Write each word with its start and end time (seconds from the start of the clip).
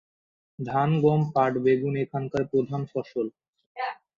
ধান, 0.59 0.89
গম, 1.03 1.21
পাট, 1.33 1.53
বেগুন 1.65 1.93
এখানকার 2.03 2.43
প্রধান 2.51 2.81
ফসল। 2.91 3.27